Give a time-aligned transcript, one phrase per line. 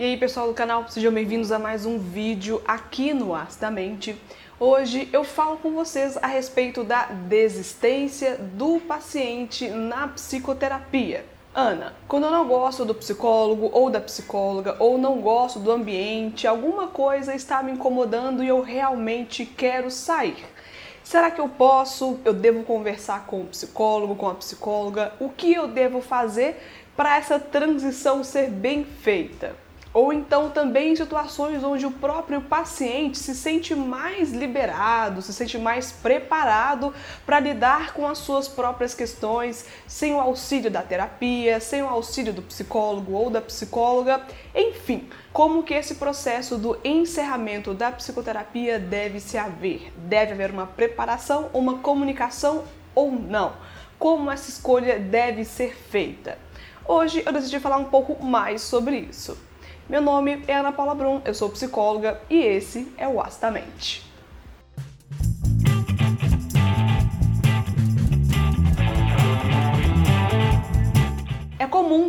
[0.00, 4.16] E aí pessoal do canal, sejam bem-vindos a mais um vídeo aqui no Acidamente.
[4.58, 11.26] Hoje eu falo com vocês a respeito da desistência do paciente na psicoterapia.
[11.54, 16.46] Ana, quando eu não gosto do psicólogo ou da psicóloga, ou não gosto do ambiente,
[16.46, 20.46] alguma coisa está me incomodando e eu realmente quero sair.
[21.04, 22.18] Será que eu posso?
[22.24, 25.12] Eu devo conversar com o psicólogo, com a psicóloga?
[25.20, 26.58] O que eu devo fazer
[26.96, 29.54] para essa transição ser bem feita?
[29.92, 35.58] Ou então também em situações onde o próprio paciente se sente mais liberado, se sente
[35.58, 36.94] mais preparado
[37.26, 42.32] para lidar com as suas próprias questões, sem o auxílio da terapia, sem o auxílio
[42.32, 49.18] do psicólogo ou da psicóloga, enfim, como que esse processo do encerramento da psicoterapia deve
[49.18, 49.92] se haver?
[49.96, 52.62] Deve haver uma preparação, uma comunicação
[52.94, 53.54] ou não?
[53.98, 56.38] Como essa escolha deve ser feita?
[56.86, 59.49] Hoje eu decidi falar um pouco mais sobre isso.
[59.90, 64.08] Meu nome é Ana Paula Brum, eu sou psicóloga e esse é o Astamente.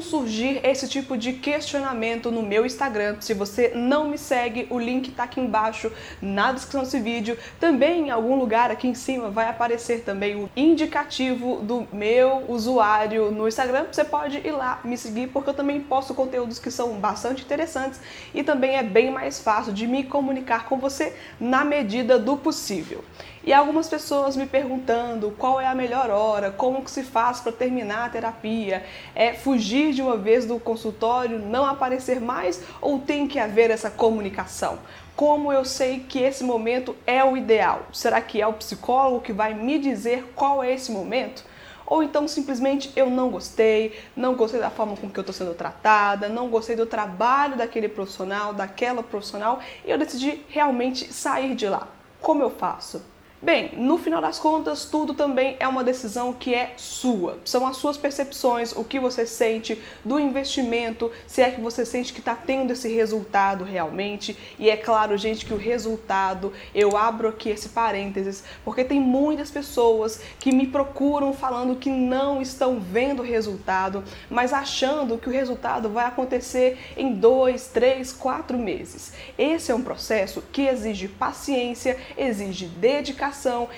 [0.01, 3.17] Surgir esse tipo de questionamento no meu Instagram.
[3.19, 7.37] Se você não me segue, o link está aqui embaixo na descrição desse vídeo.
[7.59, 13.31] Também em algum lugar aqui em cima vai aparecer também o indicativo do meu usuário
[13.31, 13.85] no Instagram.
[13.91, 17.99] Você pode ir lá me seguir porque eu também posto conteúdos que são bastante interessantes
[18.33, 23.03] e também é bem mais fácil de me comunicar com você na medida do possível.
[23.43, 27.51] E algumas pessoas me perguntando qual é a melhor hora, como que se faz para
[27.51, 33.27] terminar a terapia, é fugir de uma vez do consultório, não aparecer mais ou tem
[33.27, 34.77] que haver essa comunicação?
[35.15, 37.87] Como eu sei que esse momento é o ideal?
[37.91, 41.43] Será que é o psicólogo que vai me dizer qual é esse momento?
[41.87, 45.55] Ou então simplesmente eu não gostei, não gostei da forma com que eu estou sendo
[45.55, 51.67] tratada, não gostei do trabalho daquele profissional, daquela profissional e eu decidi realmente sair de
[51.67, 51.87] lá.
[52.21, 53.10] Como eu faço?
[53.43, 57.39] Bem, no final das contas, tudo também é uma decisão que é sua.
[57.43, 62.13] São as suas percepções, o que você sente do investimento, se é que você sente
[62.13, 64.37] que está tendo esse resultado realmente.
[64.59, 69.49] E é claro, gente, que o resultado, eu abro aqui esse parênteses, porque tem muitas
[69.49, 75.89] pessoas que me procuram falando que não estão vendo resultado, mas achando que o resultado
[75.89, 79.13] vai acontecer em dois, três, quatro meses.
[79.35, 83.30] Esse é um processo que exige paciência, exige dedicação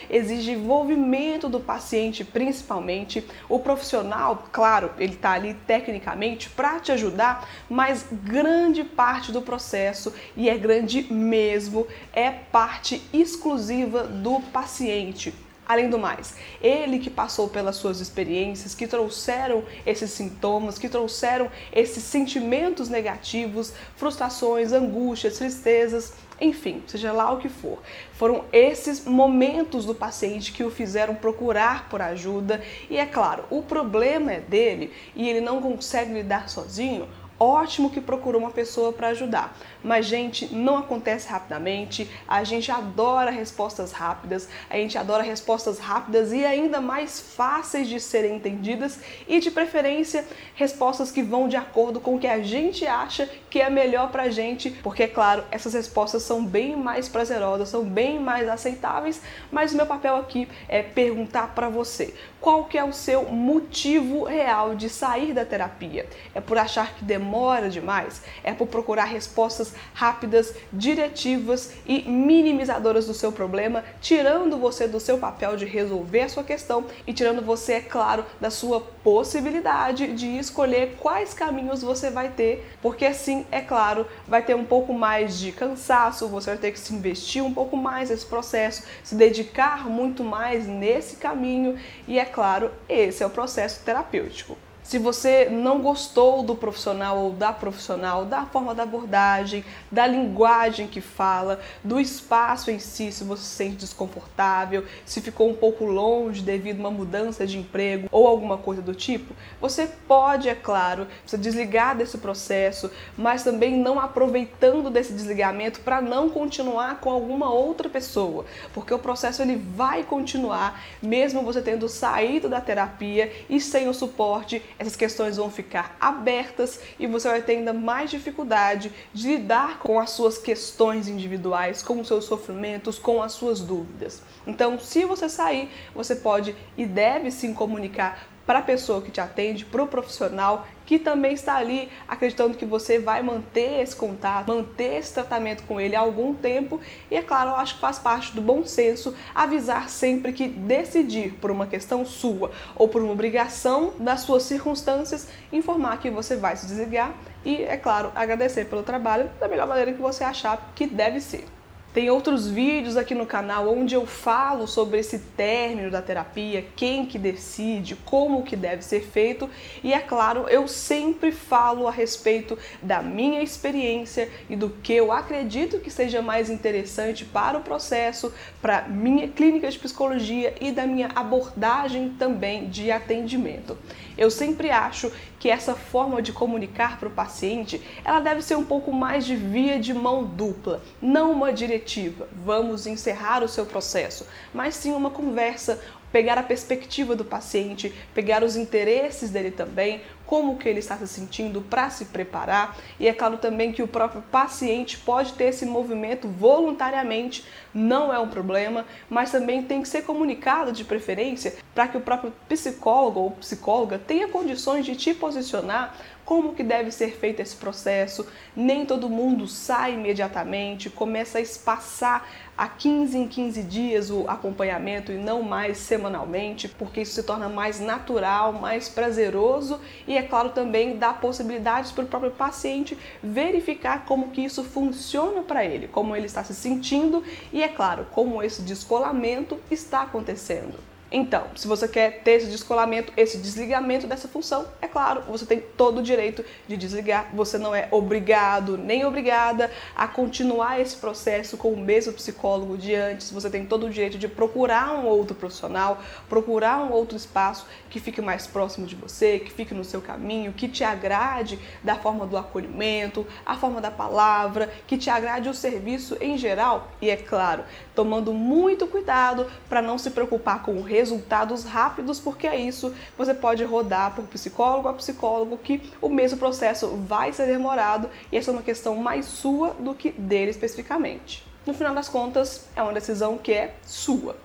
[0.10, 3.26] exige envolvimento do paciente, principalmente.
[3.48, 10.14] O profissional, claro, ele está ali tecnicamente para te ajudar, mas grande parte do processo,
[10.36, 15.34] e é grande mesmo, é parte exclusiva do paciente.
[15.66, 21.50] Além do mais, ele que passou pelas suas experiências, que trouxeram esses sintomas, que trouxeram
[21.72, 27.80] esses sentimentos negativos, frustrações, angústias, tristezas, enfim, seja lá o que for.
[28.12, 33.62] Foram esses momentos do paciente que o fizeram procurar por ajuda, e é claro, o
[33.62, 37.08] problema é dele e ele não consegue lidar sozinho
[37.40, 39.58] ótimo que procurou uma pessoa para ajudar.
[39.84, 42.10] Mas, gente, não acontece rapidamente.
[42.28, 48.00] A gente adora respostas rápidas, a gente adora respostas rápidas e ainda mais fáceis de
[48.00, 52.88] serem entendidas e, de preferência, respostas que vão de acordo com o que a gente
[52.88, 57.10] acha que é melhor para a gente, porque, é claro, essas respostas são bem mais
[57.10, 59.22] prazerosas, são bem mais aceitáveis.
[59.52, 64.24] Mas o meu papel aqui é perguntar para você qual que é o seu motivo
[64.24, 66.08] real de sair da terapia.
[66.34, 73.08] É por achar que demora demora demais, é por procurar respostas rápidas, diretivas e minimizadoras
[73.08, 77.42] do seu problema, tirando você do seu papel de resolver a sua questão e tirando
[77.42, 83.46] você, é claro, da sua possibilidade de escolher quais caminhos você vai ter, porque assim,
[83.50, 87.44] é claro, vai ter um pouco mais de cansaço, você vai ter que se investir
[87.44, 93.24] um pouco mais nesse processo, se dedicar muito mais nesse caminho e, é claro, esse
[93.24, 94.58] é o processo terapêutico.
[94.84, 100.88] Se você não gostou do profissional ou da profissional, da forma da abordagem, da linguagem
[100.88, 105.86] que fala, do espaço em si, se você se sente desconfortável, se ficou um pouco
[105.86, 110.56] longe devido a uma mudança de emprego ou alguma coisa do tipo, você pode, é
[110.56, 117.10] claro, se desligar desse processo, mas também não aproveitando desse desligamento para não continuar com
[117.10, 123.32] alguma outra pessoa, porque o processo ele vai continuar mesmo você tendo saído da terapia
[123.50, 128.10] e sem o suporte essas questões vão ficar abertas e você vai ter ainda mais
[128.10, 133.60] dificuldade de lidar com as suas questões individuais, com os seus sofrimentos, com as suas
[133.60, 134.22] dúvidas.
[134.46, 139.22] Então, se você sair, você pode e deve sim comunicar para a pessoa que te
[139.22, 144.50] atende, para o profissional que também está ali acreditando que você vai manter esse contato,
[144.50, 146.80] manter esse tratamento com ele há algum tempo.
[147.10, 151.34] E é claro, eu acho que faz parte do bom senso avisar sempre que decidir
[151.36, 156.56] por uma questão sua ou por uma obrigação das suas circunstâncias, informar que você vai
[156.56, 157.14] se desligar
[157.46, 161.46] e, é claro, agradecer pelo trabalho da melhor maneira que você achar que deve ser.
[161.94, 167.06] Tem outros vídeos aqui no canal onde eu falo sobre esse término da terapia, quem
[167.06, 169.48] que decide, como que deve ser feito
[169.84, 175.12] e é claro, eu sempre falo a respeito da minha experiência e do que eu
[175.12, 180.88] acredito que seja mais interessante para o processo, para minha clínica de psicologia e da
[180.88, 183.78] minha abordagem também de atendimento.
[184.18, 188.64] Eu sempre acho que essa forma de comunicar para o paciente, ela deve ser um
[188.64, 194.28] pouco mais de via de mão dupla, não uma diretiva, vamos encerrar o seu processo,
[194.54, 195.82] mas sim uma conversa,
[196.12, 200.02] pegar a perspectiva do paciente, pegar os interesses dele também,
[200.34, 202.76] como que ele está se sentindo para se preparar.
[203.00, 208.18] E é claro também que o próprio paciente pode ter esse movimento voluntariamente, não é
[208.18, 213.20] um problema, mas também tem que ser comunicado de preferência para que o próprio psicólogo
[213.20, 215.96] ou psicóloga tenha condições de te posicionar
[216.26, 218.26] como que deve ser feito esse processo.
[218.56, 222.28] Nem todo mundo sai imediatamente, começa a espaçar
[222.58, 227.50] a 15 em 15 dias o acompanhamento e não mais semanalmente, porque isso se torna
[227.50, 234.06] mais natural, mais prazeroso e é claro também dá possibilidades para o próprio paciente verificar
[234.06, 238.42] como que isso funciona para ele, como ele está se sentindo e é claro, como
[238.44, 240.93] esse descolamento está acontecendo.
[241.16, 245.62] Então, se você quer ter esse descolamento, esse desligamento dessa função, é claro, você tem
[245.78, 247.30] todo o direito de desligar.
[247.36, 252.96] Você não é obrigado nem obrigada a continuar esse processo com o mesmo psicólogo de
[252.96, 253.32] antes.
[253.32, 258.00] Você tem todo o direito de procurar um outro profissional, procurar um outro espaço que
[258.00, 262.26] fique mais próximo de você, que fique no seu caminho, que te agrade da forma
[262.26, 266.92] do acolhimento, a forma da palavra, que te agrade o serviço em geral.
[267.00, 267.64] E é claro,
[267.94, 272.94] tomando muito cuidado para não se preocupar com o resultado resultados rápidos, porque é isso,
[273.18, 278.38] você pode rodar por psicólogo a psicólogo, que o mesmo processo vai ser demorado e
[278.38, 281.46] essa é uma questão mais sua do que dele especificamente.
[281.66, 284.36] No final das contas, é uma decisão que é sua.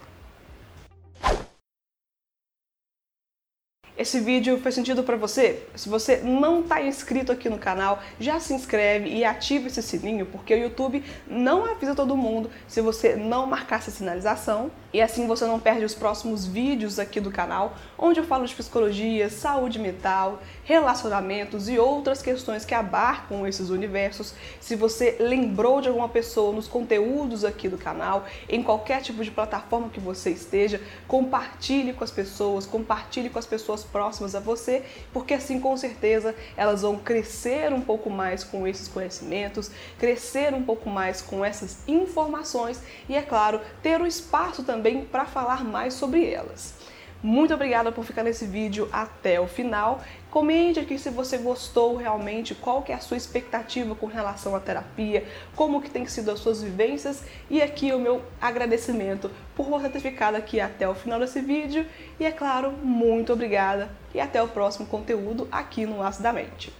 [3.98, 5.64] Esse vídeo fez sentido para você?
[5.74, 10.24] Se você não está inscrito aqui no canal, já se inscreve e ativa esse sininho,
[10.24, 14.70] porque o YouTube não avisa todo mundo se você não marcar essa sinalização.
[14.90, 18.54] E assim você não perde os próximos vídeos aqui do canal, onde eu falo de
[18.54, 24.32] psicologia, saúde mental, relacionamentos e outras questões que abarcam esses universos.
[24.60, 29.30] Se você lembrou de alguma pessoa nos conteúdos aqui do canal, em qualquer tipo de
[29.30, 34.84] plataforma que você esteja, compartilhe com as pessoas, compartilhe com as pessoas próximas a você,
[35.12, 40.62] porque assim com certeza elas vão crescer um pouco mais com esses conhecimentos, crescer um
[40.62, 45.94] pouco mais com essas informações e, é claro, ter o espaço também para falar mais
[45.94, 46.74] sobre elas.
[47.20, 50.00] Muito obrigada por ficar nesse vídeo até o final.
[50.30, 54.60] Comente aqui se você gostou realmente, qual que é a sua expectativa com relação à
[54.60, 55.26] terapia,
[55.56, 60.00] como que tem sido as suas vivências e aqui o meu agradecimento por você ter
[60.00, 61.84] ficado aqui até o final desse vídeo
[62.20, 66.72] e é claro, muito obrigada e até o próximo conteúdo aqui no Aço da Mente.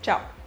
[0.00, 0.39] Tchau!